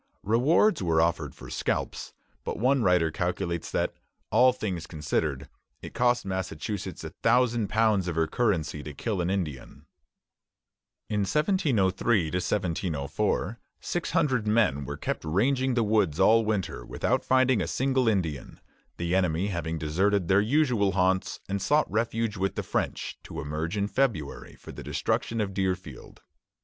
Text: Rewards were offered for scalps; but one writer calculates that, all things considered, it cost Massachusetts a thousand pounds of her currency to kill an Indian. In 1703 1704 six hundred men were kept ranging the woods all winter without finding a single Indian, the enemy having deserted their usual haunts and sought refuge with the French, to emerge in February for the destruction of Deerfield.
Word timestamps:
Rewards 0.23 0.81
were 0.81 0.99
offered 0.99 1.35
for 1.35 1.51
scalps; 1.51 2.15
but 2.43 2.57
one 2.57 2.81
writer 2.81 3.11
calculates 3.11 3.69
that, 3.69 3.93
all 4.31 4.51
things 4.51 4.87
considered, 4.87 5.47
it 5.83 5.93
cost 5.93 6.25
Massachusetts 6.25 7.03
a 7.03 7.11
thousand 7.11 7.69
pounds 7.69 8.07
of 8.07 8.15
her 8.15 8.25
currency 8.25 8.81
to 8.81 8.95
kill 8.95 9.21
an 9.21 9.29
Indian. 9.29 9.85
In 11.07 11.19
1703 11.19 12.31
1704 12.31 13.59
six 13.79 14.09
hundred 14.09 14.47
men 14.47 14.85
were 14.85 14.97
kept 14.97 15.23
ranging 15.23 15.75
the 15.75 15.83
woods 15.83 16.19
all 16.19 16.45
winter 16.45 16.83
without 16.83 17.23
finding 17.23 17.61
a 17.61 17.67
single 17.67 18.07
Indian, 18.07 18.59
the 18.97 19.13
enemy 19.13 19.49
having 19.49 19.77
deserted 19.77 20.27
their 20.27 20.41
usual 20.41 20.93
haunts 20.93 21.41
and 21.47 21.61
sought 21.61 21.85
refuge 21.91 22.37
with 22.37 22.55
the 22.55 22.63
French, 22.63 23.19
to 23.21 23.39
emerge 23.39 23.77
in 23.77 23.87
February 23.87 24.55
for 24.55 24.71
the 24.71 24.81
destruction 24.81 25.39
of 25.39 25.53
Deerfield. 25.53 26.23